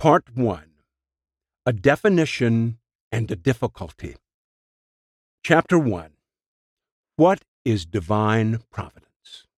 Part 0.00 0.36
1 0.36 0.62
A 1.66 1.72
Definition 1.72 2.78
and 3.10 3.28
a 3.32 3.34
Difficulty. 3.34 4.14
Chapter 5.42 5.76
1 5.76 6.10
What 7.16 7.40
is 7.64 7.84
Divine 7.84 8.60
Providence? 8.70 9.48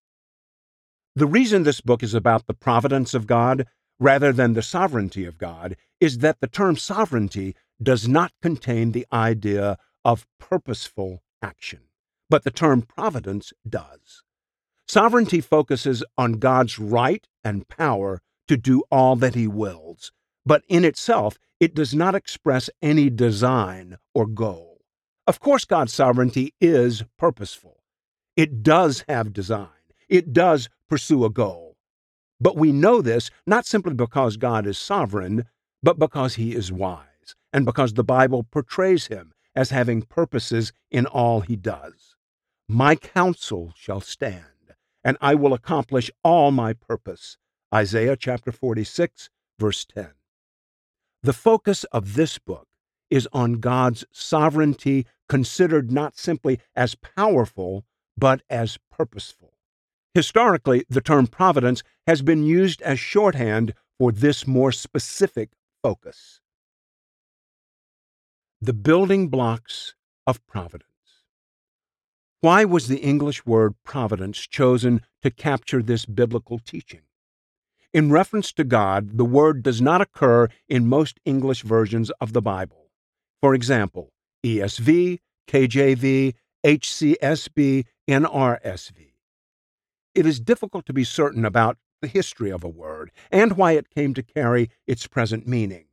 The 1.14 1.26
reason 1.26 1.64
this 1.64 1.82
book 1.82 2.03
is 2.03 2.14
about 2.14 2.46
the 2.46 2.54
providence 2.54 3.12
of 3.12 3.26
God 3.26 3.66
rather 3.98 4.32
than 4.32 4.54
the 4.54 4.62
sovereignty 4.62 5.27
of 5.27 5.37
God 5.37 5.77
is 6.00 6.21
that 6.21 6.41
the 6.41 6.46
term 6.46 6.77
sovereignty 6.77 7.54
does 7.82 8.09
not 8.09 8.32
contain 8.41 8.93
the 8.93 9.07
idea 9.12 9.77
of 10.07 10.27
purposeful 10.38 11.22
action, 11.43 11.80
but 12.30 12.45
the 12.45 12.50
term 12.50 12.80
providence 12.80 13.52
does. 13.68 14.22
Sovereignty 14.88 15.43
focuses 15.43 16.02
on 16.16 16.38
God's 16.38 16.79
right 16.79 17.29
and 17.45 17.68
power 17.68 18.22
to 18.48 18.57
do 18.57 18.84
all 18.91 19.16
that 19.16 19.34
he 19.34 19.46
wills 19.46 20.12
but 20.45 20.62
in 20.68 20.84
itself, 20.84 21.38
it 21.59 21.74
does 21.74 21.95
not 21.95 22.15
express 22.15 22.70
any 22.80 23.10
design 23.10 23.98
or 24.15 24.27
goal. 24.27 24.80
Of 25.27 25.41
course, 25.41 25.65
God's 25.65 25.92
sovereignty 25.92 26.55
is 26.60 27.05
purposeful. 27.19 27.82
It 28.37 28.62
does 28.62 29.05
have 29.09 29.32
design. 29.32 29.68
It 30.09 30.32
does 30.32 30.68
pursue 30.88 31.24
a 31.24 31.30
goal. 31.30 31.77
But 32.41 32.56
we 32.56 32.73
know 32.73 33.02
this 33.02 33.30
not 33.46 33.66
simply 33.66 33.95
because 33.95 34.38
God 34.38 34.66
is 34.66 34.79
sovereign, 34.79 35.45
but 35.82 35.98
because 35.98 36.34
he 36.34 36.54
is 36.54 36.73
wise, 36.73 37.37
and 37.52 37.66
because 37.66 37.95
the 37.95 38.04
Bible 38.04 38.43
portrays 38.45 39.09
him 39.09 39.32
as 39.54 39.70
having 39.70 40.02
purposes 40.02 40.73
in 40.91 41.07
all 41.07 41.41
he 41.41 41.57
does. 41.57 42.16
My 42.68 42.95
counsel 42.95 43.74
shall 43.77 44.01
stand, 44.01 44.74
and 45.04 45.18
I 45.20 45.34
will 45.34 45.52
accomplish 45.52 46.10
all 46.24 46.51
my 46.51 46.73
purpose. 46.73 47.37
Isaiah 47.74 48.16
chapter 48.16 48.52
46, 48.52 49.29
verse 49.59 49.84
10. 49.84 50.10
The 51.23 51.33
focus 51.34 51.84
of 51.84 52.15
this 52.15 52.38
book 52.38 52.66
is 53.10 53.29
on 53.32 53.54
God's 53.54 54.04
sovereignty 54.10 55.07
considered 55.29 55.93
not 55.93 56.16
simply 56.16 56.60
as 56.74 56.95
powerful, 56.95 57.85
but 58.16 58.43
as 58.49 58.79
purposeful. 58.90 59.52
Historically, 60.15 60.85
the 60.88 61.01
term 61.01 61.26
providence 61.26 61.82
has 62.07 62.23
been 62.23 62.43
used 62.43 62.80
as 62.82 62.98
shorthand 62.98 63.74
for 63.98 64.10
this 64.10 64.47
more 64.47 64.72
specific 64.72 65.50
focus. 65.82 66.41
The 68.62 68.72
building 68.72 69.28
blocks 69.28 69.94
of 70.26 70.44
providence. 70.47 70.87
Why 72.41 72.65
was 72.65 72.88
the 72.88 72.98
English 72.98 73.44
word 73.44 73.75
providence 73.84 74.38
chosen 74.38 75.03
to 75.22 75.31
capture 75.31 75.82
this 75.82 76.06
biblical 76.06 76.59
teaching? 76.59 77.03
In 77.93 78.12
reference 78.12 78.53
to 78.53 78.62
God, 78.62 79.16
the 79.19 79.25
word 79.25 79.65
does 79.65 79.81
not 79.81 80.00
occur 80.00 80.47
in 80.69 80.87
most 80.87 81.19
English 81.25 81.62
versions 81.62 82.10
of 82.21 82.32
the 82.32 82.41
Bible. 82.41 82.91
For 83.41 83.53
example, 83.53 84.12
ESV, 84.47 85.19
KJV, 85.49 86.34
HCSB, 86.65 87.84
NRSV. 88.09 89.12
It 90.15 90.27
is 90.27 90.38
difficult 90.38 90.87
to 90.87 90.93
be 90.93 91.03
certain 91.03 91.44
about 91.44 91.78
the 92.00 92.06
history 92.06 92.50
of 92.50 92.62
a 92.62 92.69
word 92.69 93.10
and 93.31 93.56
why 93.56 93.72
it 93.72 93.91
came 93.91 94.15
to 94.15 94.22
carry 94.22 94.71
its 94.87 95.09
present 95.09 95.49
meaning. 95.49 95.87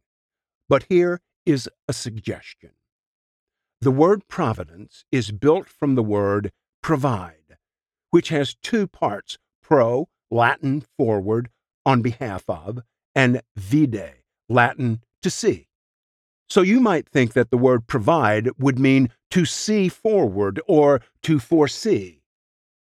But 0.69 0.85
here 0.89 1.21
is 1.47 1.67
a 1.87 1.93
suggestion. 1.93 2.71
The 3.81 3.91
word 3.91 4.27
providence 4.27 5.03
is 5.11 5.31
built 5.31 5.67
from 5.67 5.95
the 5.95 6.03
word 6.03 6.51
provide, 6.83 7.57
which 8.11 8.29
has 8.29 8.55
two 8.61 8.85
parts 8.85 9.39
pro, 9.63 10.09
Latin 10.29 10.81
forward, 10.97 11.49
on 11.87 12.01
behalf 12.01 12.43
of, 12.49 12.81
and 13.15 13.41
vide, 13.55 14.15
Latin 14.49 14.99
to 15.23 15.29
see. 15.29 15.67
So 16.49 16.61
you 16.61 16.81
might 16.81 17.07
think 17.07 17.31
that 17.33 17.49
the 17.49 17.57
word 17.57 17.87
provide 17.87 18.49
would 18.59 18.77
mean 18.77 19.09
to 19.31 19.45
see 19.45 19.87
forward 19.87 20.61
or 20.67 21.01
to 21.23 21.39
foresee, 21.39 22.21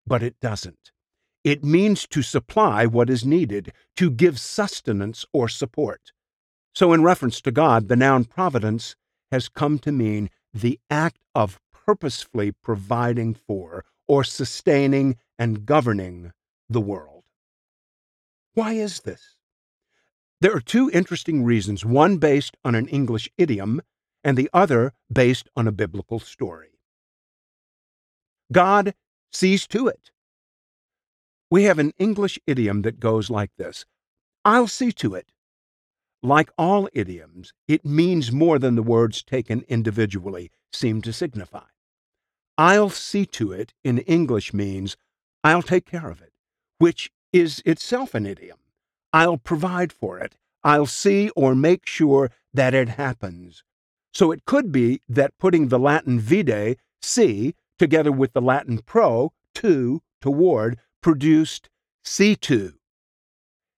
but 0.07 0.23
it 0.23 0.37
doesn't. 0.41 0.93
It 1.45 1.65
means 1.65 2.07
to 2.09 2.21
supply 2.21 2.85
what 2.85 3.09
is 3.09 3.25
needed, 3.25 3.73
to 3.97 4.11
give 4.11 4.39
sustenance 4.39 5.25
or 5.33 5.49
support. 5.49 6.13
So, 6.75 6.93
in 6.93 7.03
reference 7.03 7.41
to 7.41 7.51
God, 7.51 7.89
the 7.89 7.97
noun 7.97 8.27
providence 8.27 8.95
has 9.33 9.49
come 9.49 9.79
to 9.81 9.93
mean 9.93 10.29
the 10.53 10.79
act 10.91 11.25
of 11.35 11.59
purposefully 11.73 12.53
providing 12.53 13.35
for 13.35 13.85
or 14.07 14.25
sustaining 14.25 15.17
and 15.39 15.65
governing 15.65 16.33
the 16.69 16.81
world. 16.81 17.20
Why 18.55 18.73
is 18.73 19.01
this? 19.01 19.37
There 20.41 20.55
are 20.55 20.61
two 20.61 20.91
interesting 20.91 21.45
reasons, 21.45 21.85
one 21.85 22.17
based 22.17 22.57
on 22.65 22.75
an 22.75 22.89
English 22.89 23.29
idiom 23.37 23.83
and 24.25 24.37
the 24.37 24.51
other 24.53 24.95
based 25.13 25.49
on 25.57 25.69
a 25.69 25.73
biblical 25.73 26.19
story. 26.19 26.79
God 28.53 28.95
sees 29.33 29.67
to 29.69 29.87
it. 29.87 30.11
We 31.51 31.65
have 31.65 31.79
an 31.79 31.93
English 31.99 32.39
idiom 32.47 32.83
that 32.83 33.01
goes 33.01 33.31
like 33.31 33.51
this 33.57 33.85
I'll 34.45 34.69
see 34.69 34.93
to 34.93 35.15
it. 35.15 35.33
Like 36.23 36.51
all 36.59 36.89
idioms, 36.93 37.53
it 37.67 37.85
means 37.85 38.33
more 38.33 38.59
than 38.59 38.75
the 38.75 38.83
words 38.83 39.23
taken 39.23 39.65
individually 39.69 40.51
seem 40.73 41.01
to 41.03 41.13
signify. 41.13 41.67
I'll 42.59 42.91
see 42.91 43.25
to 43.27 43.53
it 43.53 43.73
in 43.85 43.99
English 44.01 44.53
means 44.53 44.97
I'll 45.43 45.63
take 45.63 45.87
care 45.87 46.11
of 46.11 46.21
it, 46.21 46.33
which 46.79 47.11
is 47.33 47.63
itself 47.65 48.15
an 48.15 48.27
idiom. 48.27 48.59
I'll 49.13 49.39
provide 49.39 49.93
for 49.93 50.19
it. 50.19 50.37
I'll 50.63 50.87
see 50.87 51.31
or 51.31 51.55
make 51.55 51.87
sure 51.87 52.31
that 52.53 52.75
it 52.75 52.91
happens. 52.91 53.65
So 54.13 54.33
it 54.33 54.45
could 54.45 54.73
be 54.73 55.01
that 55.09 55.39
putting 55.39 55.69
the 55.69 55.79
Latin 55.79 56.21
vide, 56.21 56.77
see, 57.01 57.55
together 57.79 58.13
with 58.13 58.33
the 58.33 58.41
Latin 58.43 58.79
pro, 58.85 59.33
to, 59.57 60.03
toward, 60.21 60.79
produced 61.01 61.71
see 62.05 62.35
to, 62.37 62.75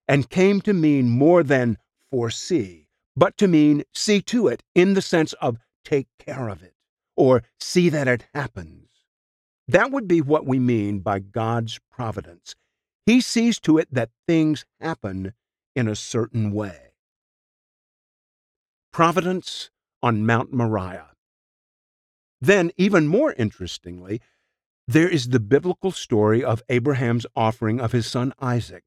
and 0.08 0.30
came 0.30 0.60
to 0.62 0.72
mean 0.72 1.08
more 1.08 1.42
than 1.42 1.78
foresee, 2.10 2.88
but 3.16 3.36
to 3.38 3.48
mean 3.48 3.84
see 3.92 4.20
to 4.22 4.48
it 4.48 4.62
in 4.74 4.94
the 4.94 5.02
sense 5.02 5.32
of 5.34 5.58
take 5.84 6.08
care 6.18 6.48
of 6.48 6.62
it, 6.62 6.74
or 7.16 7.42
see 7.60 7.88
that 7.88 8.08
it 8.08 8.26
happens. 8.34 8.88
That 9.68 9.90
would 9.90 10.08
be 10.08 10.20
what 10.20 10.46
we 10.46 10.58
mean 10.58 11.00
by 11.00 11.18
God's 11.18 11.78
providence. 11.90 12.54
He 13.04 13.20
sees 13.20 13.58
to 13.60 13.78
it 13.78 13.88
that 13.92 14.10
things 14.26 14.64
happen 14.80 15.34
in 15.74 15.88
a 15.88 15.96
certain 15.96 16.52
way. 16.52 16.92
Providence 18.92 19.70
on 20.02 20.24
Mount 20.26 20.52
Moriah. 20.52 21.10
Then, 22.40 22.70
even 22.76 23.06
more 23.06 23.32
interestingly, 23.32 24.20
there 24.86 25.08
is 25.08 25.28
the 25.28 25.40
biblical 25.40 25.92
story 25.92 26.44
of 26.44 26.62
Abraham's 26.68 27.26
offering 27.34 27.80
of 27.80 27.92
his 27.92 28.06
son 28.06 28.32
Isaac. 28.40 28.84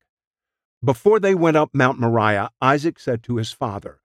Before 0.84 1.20
they 1.20 1.34
went 1.34 1.58
up 1.58 1.72
Mount 1.74 2.00
Moriah, 2.00 2.52
Isaac 2.62 3.00
said 3.00 3.24
to 3.24 3.38
his 3.38 3.52
father, 3.52 4.02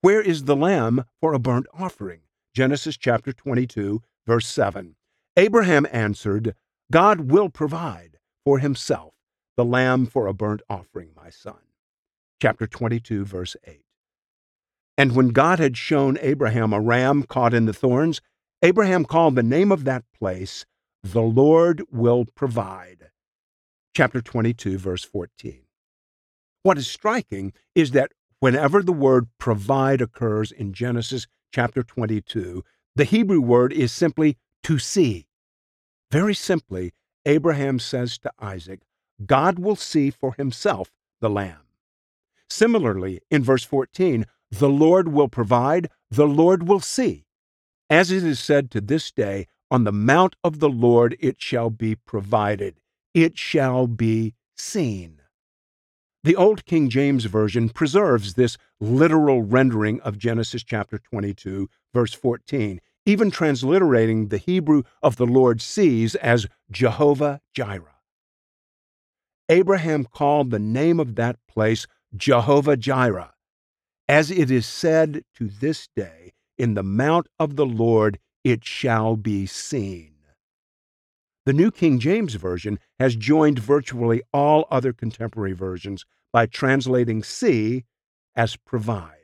Where 0.00 0.20
is 0.20 0.44
the 0.44 0.56
lamb 0.56 1.04
for 1.20 1.32
a 1.32 1.38
burnt 1.38 1.66
offering? 1.72 2.22
Genesis 2.52 2.96
chapter 2.96 3.32
22, 3.32 4.02
verse 4.26 4.46
7. 4.46 4.96
Abraham 5.36 5.86
answered, 5.90 6.54
God 6.90 7.30
will 7.30 7.48
provide 7.48 8.18
for 8.44 8.58
himself 8.58 9.14
the 9.56 9.64
lamb 9.64 10.06
for 10.06 10.26
a 10.26 10.34
burnt 10.34 10.62
offering, 10.68 11.10
my 11.16 11.30
son. 11.30 11.58
Chapter 12.40 12.66
22, 12.66 13.24
verse 13.24 13.56
8. 13.64 13.82
And 14.96 15.14
when 15.14 15.28
God 15.28 15.58
had 15.58 15.76
shown 15.76 16.18
Abraham 16.20 16.72
a 16.72 16.80
ram 16.80 17.22
caught 17.22 17.54
in 17.54 17.66
the 17.66 17.72
thorns, 17.72 18.20
Abraham 18.62 19.04
called 19.04 19.34
the 19.34 19.42
name 19.42 19.72
of 19.72 19.84
that 19.84 20.04
place, 20.18 20.66
The 21.02 21.22
Lord 21.22 21.82
Will 21.90 22.26
Provide. 22.34 23.10
Chapter 23.96 24.20
22, 24.20 24.78
verse 24.78 25.04
14. 25.04 25.62
What 26.62 26.76
is 26.76 26.86
striking 26.86 27.52
is 27.74 27.92
that 27.92 28.12
whenever 28.40 28.82
the 28.82 28.92
word 28.92 29.28
provide 29.38 30.02
occurs 30.02 30.52
in 30.52 30.72
Genesis 30.72 31.26
chapter 31.52 31.82
22, 31.82 32.62
the 32.96 33.04
Hebrew 33.04 33.40
word 33.40 33.72
is 33.72 33.92
simply 33.92 34.36
to 34.64 34.78
see. 34.78 35.26
Very 36.10 36.34
simply, 36.34 36.92
Abraham 37.24 37.78
says 37.78 38.18
to 38.18 38.32
Isaac, 38.38 38.80
God 39.24 39.58
will 39.58 39.76
see 39.76 40.10
for 40.10 40.34
himself 40.34 40.90
the 41.20 41.30
lamb. 41.30 41.60
Similarly, 42.48 43.20
in 43.30 43.42
verse 43.44 43.64
14, 43.64 44.26
the 44.50 44.68
Lord 44.68 45.08
will 45.08 45.28
provide, 45.28 45.88
the 46.10 46.26
Lord 46.26 46.66
will 46.66 46.80
see. 46.80 47.26
As 47.88 48.10
it 48.10 48.24
is 48.24 48.40
said 48.40 48.70
to 48.72 48.80
this 48.80 49.10
day, 49.10 49.46
on 49.70 49.84
the 49.84 49.92
mount 49.92 50.34
of 50.42 50.58
the 50.58 50.68
Lord 50.68 51.16
it 51.20 51.40
shall 51.40 51.70
be 51.70 51.94
provided, 51.94 52.80
it 53.14 53.38
shall 53.38 53.86
be 53.86 54.34
seen. 54.56 55.20
The 56.22 56.36
Old 56.36 56.66
King 56.66 56.90
James 56.90 57.24
Version 57.24 57.68
preserves 57.70 58.34
this 58.34 58.58
literal 58.78 59.42
rendering 59.42 60.00
of 60.00 60.18
Genesis 60.18 60.62
chapter 60.62 60.98
22, 60.98 61.70
verse 61.94 62.12
14, 62.12 62.80
even 63.06 63.30
transliterating 63.30 64.28
the 64.28 64.38
Hebrew 64.38 64.82
of 65.02 65.16
the 65.16 65.26
Lord 65.26 65.62
sees 65.62 66.14
as 66.16 66.46
Jehovah 66.70 67.40
Jireh. 67.54 67.89
Abraham 69.50 70.04
called 70.04 70.50
the 70.50 70.60
name 70.60 71.00
of 71.00 71.16
that 71.16 71.36
place 71.48 71.88
Jehovah 72.16 72.76
Jireh. 72.76 73.34
as 74.08 74.30
it 74.30 74.50
is 74.50 74.64
said 74.66 75.24
to 75.34 75.48
this 75.48 75.88
day, 75.96 76.32
in 76.56 76.74
the 76.74 76.84
mount 76.84 77.26
of 77.38 77.56
the 77.56 77.66
Lord 77.66 78.18
it 78.44 78.64
shall 78.64 79.16
be 79.16 79.46
seen. 79.46 80.14
The 81.46 81.52
New 81.52 81.72
King 81.72 81.98
James 81.98 82.34
Version 82.34 82.78
has 83.00 83.16
joined 83.16 83.58
virtually 83.58 84.22
all 84.32 84.66
other 84.70 84.92
contemporary 84.92 85.52
versions 85.52 86.04
by 86.32 86.46
translating 86.46 87.24
see 87.24 87.84
as 88.36 88.54
provide. 88.54 89.16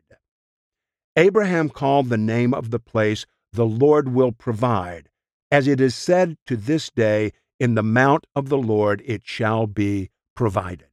Abraham 1.16 1.68
called 1.68 2.08
the 2.08 2.18
name 2.18 2.52
of 2.52 2.70
the 2.70 2.80
place, 2.80 3.26
The 3.52 3.66
Lord 3.66 4.12
will 4.12 4.32
provide, 4.32 5.08
as 5.52 5.68
it 5.68 5.80
is 5.80 5.94
said 5.94 6.36
to 6.46 6.56
this 6.56 6.90
day, 6.90 7.32
In 7.60 7.76
the 7.76 7.82
mount 7.84 8.26
of 8.34 8.48
the 8.48 8.58
Lord 8.58 9.02
it 9.06 9.22
shall 9.24 9.68
be 9.68 10.10
provided. 10.36 10.88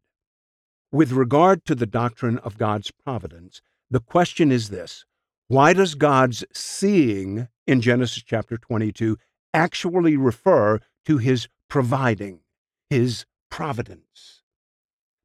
With 0.92 1.12
regard 1.12 1.66
to 1.66 1.76
the 1.76 1.86
doctrine 1.86 2.40
of 2.40 2.58
God's 2.58 2.90
providence, 2.90 3.62
the 3.92 4.00
question 4.00 4.52
is 4.52 4.70
this 4.70 5.06
Why 5.48 5.74
does 5.74 5.94
God's 5.94 6.44
seeing 6.52 7.48
in 7.68 7.82
Genesis 7.82 8.24
chapter 8.24 8.58
22 8.58 9.18
actually 9.54 10.18
refer 10.18 10.80
to 11.06 11.18
his 11.20 11.48
providing, 11.70 12.40
his 12.90 13.26
providence? 13.52 14.42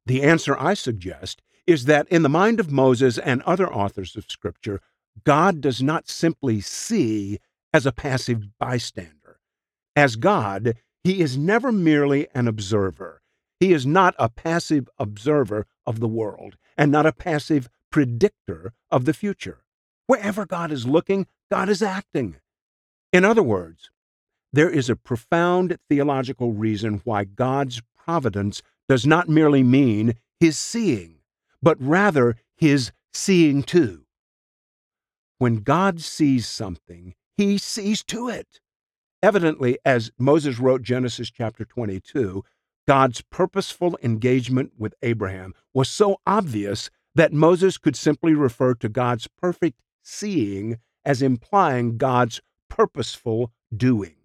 The 0.05 0.23
answer 0.23 0.55
I 0.59 0.73
suggest 0.73 1.41
is 1.65 1.85
that 1.85 2.07
in 2.07 2.23
the 2.23 2.29
mind 2.29 2.59
of 2.59 2.71
Moses 2.71 3.19
and 3.19 3.43
other 3.43 3.71
authors 3.71 4.15
of 4.15 4.25
Scripture, 4.29 4.81
God 5.23 5.61
does 5.61 5.83
not 5.83 6.09
simply 6.09 6.61
see 6.61 7.39
as 7.73 7.85
a 7.85 7.91
passive 7.91 8.57
bystander. 8.57 9.39
As 9.95 10.15
God, 10.15 10.75
he 11.03 11.21
is 11.21 11.37
never 11.37 11.71
merely 11.71 12.27
an 12.33 12.47
observer. 12.47 13.21
He 13.59 13.73
is 13.73 13.85
not 13.85 14.15
a 14.17 14.29
passive 14.29 14.89
observer 14.97 15.67
of 15.85 15.99
the 15.99 16.07
world 16.07 16.55
and 16.77 16.91
not 16.91 17.05
a 17.05 17.11
passive 17.11 17.69
predictor 17.91 18.73
of 18.89 19.05
the 19.05 19.13
future. 19.13 19.63
Wherever 20.07 20.45
God 20.45 20.71
is 20.71 20.87
looking, 20.87 21.27
God 21.51 21.69
is 21.69 21.81
acting. 21.81 22.37
In 23.11 23.25
other 23.25 23.43
words, 23.43 23.89
there 24.53 24.69
is 24.69 24.89
a 24.89 24.95
profound 24.95 25.77
theological 25.89 26.53
reason 26.53 27.01
why 27.03 27.23
God's 27.23 27.81
providence 27.97 28.61
does 28.87 29.05
not 29.05 29.29
merely 29.29 29.61
mean 29.61 30.15
his 30.39 30.57
seeing, 30.57 31.19
but 31.61 31.77
rather 31.79 32.35
his 32.55 32.91
seeing 33.13 33.61
to. 33.63 34.05
When 35.37 35.57
God 35.57 36.01
sees 36.01 36.47
something, 36.47 37.13
he 37.37 37.57
sees 37.57 38.03
to 38.05 38.29
it. 38.29 38.59
Evidently, 39.21 39.77
as 39.85 40.11
Moses 40.17 40.59
wrote 40.59 40.81
Genesis 40.81 41.29
chapter 41.29 41.65
22, 41.65 42.43
God's 42.89 43.21
purposeful 43.21 43.99
engagement 44.01 44.71
with 44.75 44.95
Abraham 45.03 45.53
was 45.75 45.87
so 45.87 46.21
obvious 46.25 46.89
that 47.13 47.31
Moses 47.31 47.77
could 47.77 47.95
simply 47.95 48.33
refer 48.33 48.73
to 48.73 48.89
God's 48.89 49.27
perfect 49.27 49.79
seeing 50.01 50.79
as 51.05 51.21
implying 51.21 51.97
God's 51.97 52.41
purposeful 52.67 53.51
doing. 53.71 54.15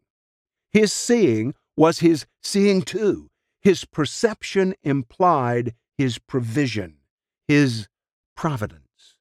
His 0.73 0.95
seeing 0.95 1.53
was 1.77 1.99
his 1.99 2.25
seeing 2.43 2.81
to. 2.85 3.29
His 3.61 3.85
perception 3.85 4.75
implied 4.83 5.75
his 5.99 6.19
provision, 6.19 7.01
his 7.47 7.87
providence. 8.35 9.17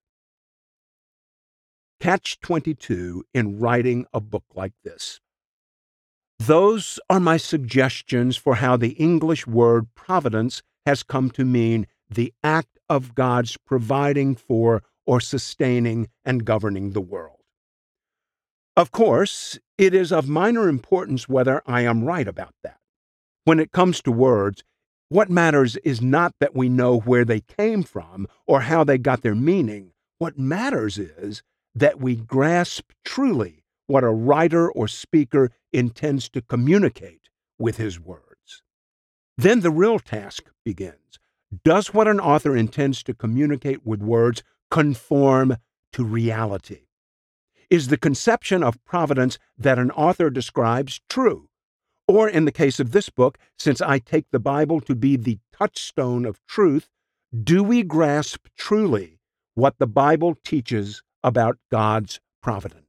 Catch 2.00 2.40
22 2.40 3.26
in 3.34 3.60
writing 3.60 4.06
a 4.14 4.22
book 4.22 4.46
like 4.56 4.74
this. 4.86 5.20
Those 6.48 7.00
are 7.10 7.22
my 7.22 7.38
suggestions 7.38 8.36
for 8.36 8.56
how 8.56 8.76
the 8.76 8.92
English 8.94 9.48
word 9.48 9.88
providence 9.96 10.62
has 10.86 11.02
come 11.02 11.30
to 11.32 11.46
mean 11.46 11.88
the 12.10 12.34
act 12.44 12.80
of 12.90 13.16
God's 13.16 13.56
providing 13.56 14.36
for 14.36 14.84
or 15.06 15.22
sustaining 15.22 16.10
and 16.26 16.44
governing 16.44 16.92
the 16.92 17.00
world. 17.00 17.40
Of 18.76 18.92
course, 18.92 19.58
it 19.78 19.94
is 19.94 20.12
of 20.12 20.28
minor 20.28 20.68
importance 20.68 21.30
whether 21.30 21.62
I 21.66 21.82
am 21.82 22.04
right 22.04 22.28
about 22.28 22.56
that. 22.62 22.80
When 23.46 23.62
it 23.62 23.72
comes 23.72 24.02
to 24.02 24.12
words, 24.12 24.66
what 25.08 25.30
matters 25.30 25.78
is 25.78 26.02
not 26.02 26.34
that 26.42 26.54
we 26.54 26.68
know 26.68 27.00
where 27.00 27.24
they 27.24 27.40
came 27.40 27.84
from 27.84 28.28
or 28.46 28.62
how 28.62 28.84
they 28.84 28.98
got 28.98 29.22
their 29.22 29.34
meaning. 29.34 29.94
What 30.18 30.38
matters 30.38 30.98
is 30.98 31.42
that 31.74 32.02
we 32.02 32.18
grasp 32.18 32.92
truly 33.06 33.63
what 33.88 34.04
a 34.04 34.10
writer 34.10 34.72
or 34.72 34.88
speaker 34.88 35.52
intends 35.72 36.30
to 36.30 36.42
communicate 36.42 37.30
with 37.58 37.78
his 37.78 38.00
words. 38.00 38.64
Then 39.38 39.62
the 39.62 39.72
real 39.72 40.00
task 40.00 40.50
begins 40.64 41.20
does 41.64 41.94
what 41.94 42.08
an 42.08 42.20
author 42.20 42.56
intends 42.56 43.04
to 43.04 43.14
communicate 43.14 43.86
with 43.86 44.02
words 44.02 44.44
conform 44.72 45.58
to 45.92 46.04
reality? 46.04 46.88
Is 47.70 47.88
the 47.88 47.98
conception 47.98 48.64
of 48.64 48.84
providence 48.86 49.38
that 49.58 49.78
an 49.78 49.92
author 49.92 50.30
describes 50.30 51.00
true? 51.10 51.50
Or, 52.08 52.28
in 52.28 52.46
the 52.46 52.52
case 52.52 52.80
of 52.80 52.92
this 52.92 53.10
book, 53.10 53.38
since 53.58 53.82
I 53.82 54.00
take 54.00 54.26
the 54.32 54.40
Bible 54.40 54.82
to 54.82 54.96
be 54.96 55.16
the 55.16 55.40
touchstone 55.54 56.26
of 56.26 56.40
truth, 56.48 56.90
do 57.44 57.64
we 57.64 57.84
grasp 57.84 58.48
truly 58.58 59.20
what 59.56 59.78
the 59.78 59.88
Bible 59.88 60.36
teaches 60.44 61.02
about 61.24 61.58
God's 61.72 62.20
providence? 62.42 62.83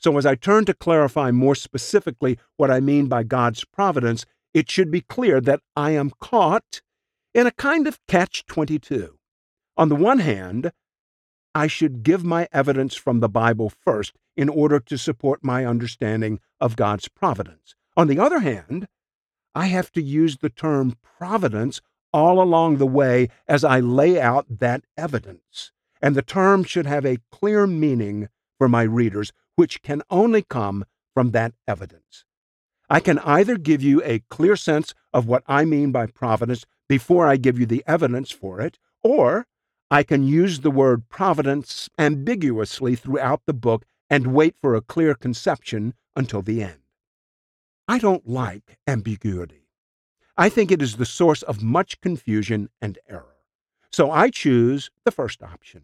So, 0.00 0.16
as 0.16 0.24
I 0.24 0.34
turn 0.34 0.64
to 0.64 0.74
clarify 0.74 1.30
more 1.30 1.54
specifically 1.54 2.38
what 2.56 2.70
I 2.70 2.80
mean 2.80 3.06
by 3.06 3.22
God's 3.22 3.64
providence, 3.64 4.24
it 4.54 4.70
should 4.70 4.90
be 4.90 5.02
clear 5.02 5.40
that 5.42 5.60
I 5.76 5.90
am 5.90 6.12
caught 6.20 6.80
in 7.34 7.46
a 7.46 7.52
kind 7.52 7.86
of 7.86 8.04
catch 8.06 8.46
22. 8.46 9.18
On 9.76 9.88
the 9.90 9.96
one 9.96 10.20
hand, 10.20 10.72
I 11.54 11.66
should 11.66 12.02
give 12.02 12.24
my 12.24 12.48
evidence 12.50 12.94
from 12.94 13.20
the 13.20 13.28
Bible 13.28 13.70
first 13.84 14.16
in 14.36 14.48
order 14.48 14.80
to 14.80 14.96
support 14.96 15.44
my 15.44 15.66
understanding 15.66 16.40
of 16.60 16.76
God's 16.76 17.08
providence. 17.08 17.74
On 17.96 18.06
the 18.06 18.18
other 18.18 18.40
hand, 18.40 18.88
I 19.54 19.66
have 19.66 19.92
to 19.92 20.02
use 20.02 20.38
the 20.38 20.48
term 20.48 20.96
providence 21.02 21.82
all 22.12 22.40
along 22.40 22.78
the 22.78 22.86
way 22.86 23.28
as 23.46 23.64
I 23.64 23.80
lay 23.80 24.20
out 24.20 24.46
that 24.48 24.84
evidence. 24.96 25.72
And 26.00 26.14
the 26.14 26.22
term 26.22 26.64
should 26.64 26.86
have 26.86 27.04
a 27.04 27.18
clear 27.30 27.66
meaning 27.66 28.28
for 28.56 28.68
my 28.68 28.82
readers, 28.82 29.32
which 29.60 29.82
can 29.82 30.00
only 30.08 30.40
come 30.40 30.86
from 31.12 31.32
that 31.32 31.52
evidence. 31.68 32.24
I 32.88 32.98
can 32.98 33.18
either 33.18 33.58
give 33.58 33.82
you 33.82 34.02
a 34.02 34.22
clear 34.30 34.56
sense 34.56 34.94
of 35.12 35.26
what 35.26 35.42
I 35.46 35.66
mean 35.66 35.92
by 35.92 36.06
providence 36.06 36.64
before 36.88 37.26
I 37.26 37.36
give 37.36 37.58
you 37.60 37.66
the 37.66 37.84
evidence 37.86 38.30
for 38.30 38.58
it, 38.62 38.78
or 39.04 39.46
I 39.90 40.02
can 40.02 40.22
use 40.22 40.60
the 40.60 40.70
word 40.70 41.10
providence 41.10 41.90
ambiguously 41.98 42.96
throughout 42.96 43.42
the 43.44 43.52
book 43.52 43.84
and 44.08 44.32
wait 44.32 44.56
for 44.56 44.74
a 44.74 44.80
clear 44.80 45.14
conception 45.14 45.92
until 46.16 46.40
the 46.40 46.62
end. 46.62 46.80
I 47.86 47.98
don't 47.98 48.26
like 48.26 48.78
ambiguity. 48.86 49.68
I 50.38 50.48
think 50.48 50.72
it 50.72 50.80
is 50.80 50.96
the 50.96 51.04
source 51.04 51.42
of 51.42 51.62
much 51.62 52.00
confusion 52.00 52.70
and 52.80 52.98
error. 53.06 53.36
So 53.92 54.10
I 54.10 54.30
choose 54.30 54.90
the 55.04 55.12
first 55.12 55.42
option. 55.42 55.82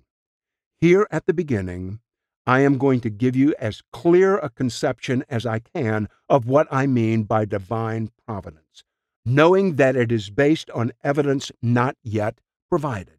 Here 0.80 1.06
at 1.10 1.26
the 1.26 1.34
beginning, 1.34 2.00
I 2.46 2.60
am 2.60 2.78
going 2.78 3.00
to 3.00 3.10
give 3.10 3.34
you 3.34 3.54
as 3.58 3.82
clear 3.92 4.38
a 4.38 4.50
conception 4.50 5.24
as 5.28 5.44
I 5.44 5.58
can 5.58 6.08
of 6.28 6.46
what 6.46 6.68
I 6.70 6.86
mean 6.86 7.24
by 7.24 7.44
divine 7.44 8.10
providence 8.26 8.84
knowing 9.26 9.74
that 9.74 9.96
it 9.96 10.12
is 10.12 10.30
based 10.30 10.70
on 10.70 10.92
evidence 11.02 11.50
not 11.60 11.96
yet 12.04 12.38
provided. 12.70 13.18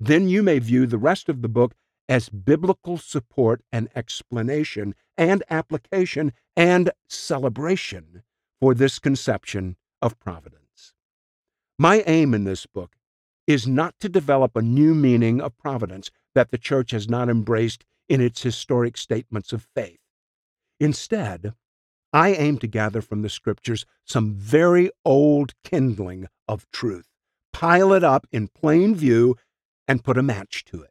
Then 0.00 0.26
you 0.26 0.42
may 0.42 0.58
view 0.58 0.86
the 0.86 0.98
rest 0.98 1.28
of 1.28 1.42
the 1.42 1.48
book 1.48 1.74
as 2.08 2.30
biblical 2.30 2.96
support 2.96 3.62
and 3.70 3.88
explanation 3.94 4.94
and 5.18 5.42
application 5.50 6.32
and 6.56 6.90
celebration 7.08 8.22
for 8.58 8.74
this 8.74 8.98
conception 8.98 9.76
of 10.00 10.18
providence. 10.18 10.94
My 11.78 12.02
aim 12.06 12.32
in 12.32 12.44
this 12.44 12.64
book 12.64 12.96
is 13.46 13.66
not 13.66 13.94
to 14.00 14.08
develop 14.08 14.56
a 14.56 14.62
new 14.62 14.94
meaning 14.94 15.42
of 15.42 15.56
providence 15.58 16.10
that 16.34 16.50
the 16.50 16.58
church 16.58 16.90
has 16.92 17.08
not 17.08 17.28
embraced 17.28 17.84
in 18.08 18.20
its 18.20 18.42
historic 18.42 18.96
statements 18.96 19.52
of 19.52 19.66
faith. 19.74 20.00
Instead, 20.80 21.54
I 22.12 22.32
aim 22.32 22.58
to 22.58 22.66
gather 22.66 23.02
from 23.02 23.22
the 23.22 23.28
scriptures 23.28 23.84
some 24.04 24.34
very 24.34 24.90
old 25.04 25.54
kindling 25.64 26.28
of 26.46 26.70
truth, 26.70 27.08
pile 27.52 27.92
it 27.92 28.04
up 28.04 28.26
in 28.30 28.48
plain 28.48 28.94
view, 28.94 29.36
and 29.88 30.04
put 30.04 30.18
a 30.18 30.22
match 30.22 30.64
to 30.66 30.82
it. 30.82 30.90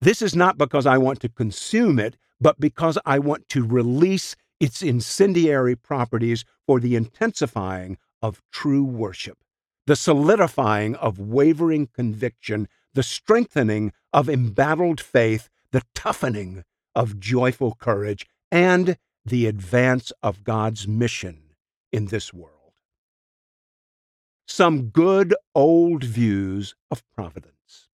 This 0.00 0.22
is 0.22 0.34
not 0.36 0.58
because 0.58 0.86
I 0.86 0.98
want 0.98 1.20
to 1.20 1.28
consume 1.28 1.98
it, 1.98 2.16
but 2.40 2.60
because 2.60 2.98
I 3.04 3.18
want 3.18 3.48
to 3.50 3.66
release 3.66 4.36
its 4.60 4.82
incendiary 4.82 5.76
properties 5.76 6.44
for 6.66 6.80
the 6.80 6.96
intensifying 6.96 7.98
of 8.22 8.42
true 8.52 8.84
worship, 8.84 9.38
the 9.86 9.96
solidifying 9.96 10.94
of 10.96 11.18
wavering 11.18 11.88
conviction, 11.88 12.68
the 12.94 13.02
strengthening 13.02 13.92
of 14.12 14.28
embattled 14.28 15.00
faith, 15.00 15.48
the 15.72 15.82
toughening 15.94 16.64
of 16.94 17.20
joyful 17.20 17.74
courage, 17.78 18.26
and 18.50 18.96
the 19.24 19.46
advance 19.46 20.12
of 20.22 20.42
God's 20.42 20.88
mission 20.88 21.54
in 21.92 22.06
this 22.06 22.32
world. 22.32 22.72
Some 24.46 24.88
good 24.88 25.34
old 25.54 26.02
views 26.04 26.74
of 26.90 27.02
providence. 27.14 27.88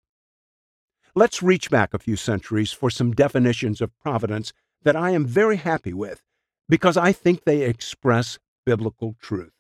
let's 1.15 1.43
reach 1.43 1.69
back 1.69 1.93
a 1.93 1.99
few 1.99 2.15
centuries 2.15 2.71
for 2.71 2.89
some 2.89 3.11
definitions 3.11 3.81
of 3.81 3.97
providence 3.99 4.51
that 4.83 4.95
I 4.95 5.11
am 5.11 5.25
very 5.25 5.57
happy 5.57 5.93
with 5.93 6.23
because 6.67 6.97
I 6.97 7.11
think 7.11 7.43
they 7.43 7.61
express 7.61 8.39
biblical 8.65 9.15
truth. 9.19 9.53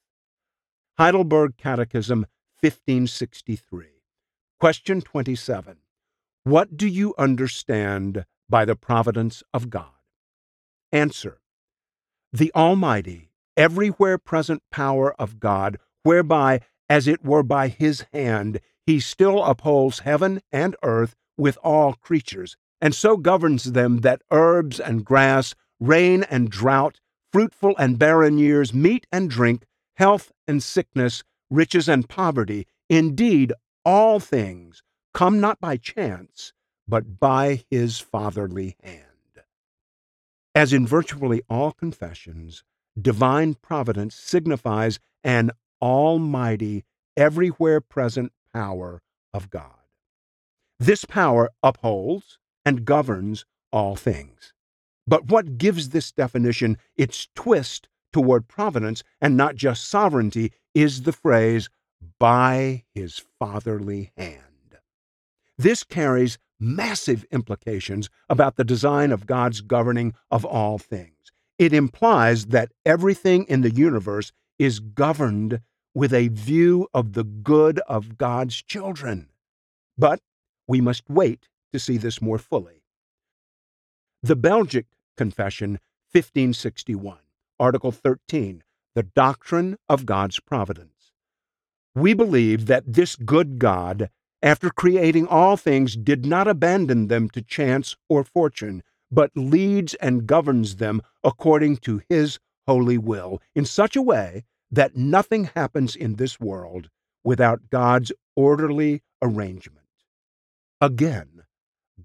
Heidelberg 0.97 1.57
Catechism 1.57 2.25
1563. 2.61 3.87
Question 4.59 5.01
27. 5.01 5.82
What 6.45 6.75
do 6.75 6.87
you 6.89 7.13
understand 7.17 8.25
by 8.49 8.65
the 8.65 8.75
providence 8.75 9.43
of 9.53 9.69
God? 9.69 9.95
Answer. 10.91 11.39
The 12.33 12.51
Almighty, 12.53 13.31
everywhere 13.55 14.17
present 14.17 14.61
power 14.69 15.13
of 15.13 15.39
God, 15.39 15.77
whereby, 16.03 16.59
as 16.89 17.07
it 17.07 17.23
were 17.23 17.43
by 17.43 17.69
his 17.69 18.05
hand, 18.11 18.59
he 18.85 18.99
still 18.99 19.41
upholds 19.41 19.99
heaven 19.99 20.41
and 20.51 20.75
earth 20.83 21.15
with 21.37 21.57
all 21.63 21.93
creatures, 21.93 22.57
and 22.81 22.93
so 22.93 23.15
governs 23.15 23.71
them 23.71 23.99
that 23.99 24.21
herbs 24.29 24.81
and 24.81 25.05
grass, 25.05 25.55
rain 25.79 26.23
and 26.23 26.49
drought, 26.49 26.99
fruitful 27.31 27.73
and 27.77 27.97
barren 27.97 28.37
years, 28.37 28.73
meat 28.73 29.07
and 29.13 29.29
drink, 29.29 29.63
health 29.95 30.33
and 30.45 30.61
sickness, 30.61 31.23
riches 31.49 31.87
and 31.87 32.09
poverty, 32.09 32.67
indeed, 32.89 33.53
all 33.85 34.19
things 34.19 34.83
come 35.13 35.39
not 35.39 35.59
by 35.59 35.77
chance, 35.77 36.53
but 36.87 37.19
by 37.19 37.63
his 37.69 37.99
fatherly 37.99 38.75
hand. 38.83 39.05
As 40.55 40.73
in 40.73 40.85
virtually 40.85 41.41
all 41.49 41.71
confessions, 41.71 42.63
divine 42.99 43.55
providence 43.55 44.15
signifies 44.15 44.99
an 45.23 45.51
almighty, 45.81 46.83
everywhere 47.17 47.81
present 47.81 48.31
power 48.53 49.01
of 49.33 49.49
God. 49.49 49.71
This 50.79 51.05
power 51.05 51.49
upholds 51.61 52.37
and 52.65 52.85
governs 52.85 53.45
all 53.71 53.95
things. 53.95 54.53
But 55.07 55.25
what 55.27 55.57
gives 55.57 55.89
this 55.89 56.11
definition 56.11 56.77
its 56.95 57.27
twist 57.35 57.87
toward 58.11 58.47
providence 58.47 59.03
and 59.19 59.35
not 59.35 59.55
just 59.55 59.89
sovereignty 59.89 60.51
is 60.73 61.01
the 61.01 61.11
phrase, 61.11 61.69
by 62.19 62.83
his 62.93 63.23
fatherly 63.39 64.11
hand. 64.17 64.52
This 65.57 65.83
carries 65.83 66.37
massive 66.59 67.25
implications 67.31 68.09
about 68.29 68.55
the 68.55 68.63
design 68.63 69.11
of 69.11 69.27
God's 69.27 69.61
governing 69.61 70.13
of 70.31 70.45
all 70.45 70.77
things. 70.77 71.31
It 71.59 71.73
implies 71.73 72.47
that 72.47 72.71
everything 72.85 73.43
in 73.45 73.61
the 73.61 73.73
universe 73.73 74.31
is 74.57 74.79
governed 74.79 75.59
with 75.93 76.13
a 76.13 76.29
view 76.29 76.87
of 76.93 77.13
the 77.13 77.23
good 77.23 77.79
of 77.79 78.17
God's 78.17 78.61
children. 78.61 79.29
But 79.97 80.19
we 80.67 80.81
must 80.81 81.03
wait 81.09 81.49
to 81.71 81.79
see 81.79 81.97
this 81.97 82.21
more 82.21 82.39
fully. 82.39 82.83
The 84.23 84.35
Belgic 84.35 84.85
Confession, 85.17 85.73
1561, 86.11 87.19
Article 87.59 87.91
13, 87.91 88.63
the 88.95 89.03
doctrine 89.03 89.77
of 89.89 90.05
God's 90.05 90.39
providence. 90.39 91.11
We 91.93 92.13
believe 92.13 92.65
that 92.67 92.83
this 92.87 93.15
good 93.15 93.59
God, 93.59 94.09
after 94.43 94.69
creating 94.69 95.25
all 95.25 95.55
things, 95.55 95.95
did 95.95 96.25
not 96.25 96.47
abandon 96.47 97.07
them 97.07 97.29
to 97.29 97.41
chance 97.41 97.95
or 98.09 98.23
fortune, 98.25 98.83
but 99.09 99.31
leads 99.35 99.93
and 99.95 100.27
governs 100.27 100.75
them 100.75 101.01
according 101.23 101.77
to 101.77 102.01
his 102.09 102.39
holy 102.67 102.97
will 102.97 103.41
in 103.55 103.65
such 103.65 103.95
a 103.95 104.01
way 104.01 104.43
that 104.69 104.97
nothing 104.97 105.45
happens 105.55 105.95
in 105.95 106.15
this 106.15 106.39
world 106.39 106.89
without 107.23 107.69
God's 107.69 108.11
orderly 108.35 109.01
arrangement. 109.21 109.79
Again, 110.81 111.43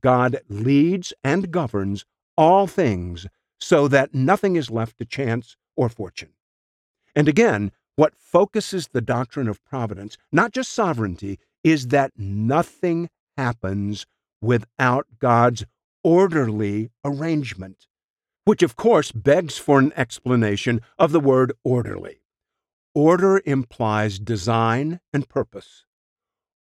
God 0.01 0.41
leads 0.49 1.13
and 1.25 1.51
governs 1.51 2.05
all 2.37 2.69
things 2.69 3.27
so 3.61 3.89
that 3.89 4.15
nothing 4.15 4.55
is 4.55 4.71
left 4.71 4.99
to 4.99 5.05
chance 5.05 5.57
or 5.77 5.89
fortune. 5.89 6.35
And 7.17 7.27
again, 7.27 7.73
what 7.97 8.15
focuses 8.15 8.89
the 8.93 9.01
doctrine 9.01 9.49
of 9.49 9.65
providence, 9.65 10.17
not 10.31 10.53
just 10.53 10.71
sovereignty, 10.71 11.41
is 11.65 11.89
that 11.89 12.13
nothing 12.17 13.11
happens 13.37 14.07
without 14.41 15.07
God's 15.19 15.65
orderly 16.03 16.91
arrangement, 17.05 17.87
which 18.45 18.63
of 18.63 18.77
course 18.77 19.13
begs 19.13 19.59
for 19.59 19.79
an 19.79 19.93
explanation 19.97 20.81
of 20.99 21.13
the 21.13 21.21
word 21.21 21.53
orderly. 21.65 22.21
Order 22.95 23.43
implies 23.45 24.19
design 24.19 25.01
and 25.13 25.29
purpose. 25.29 25.85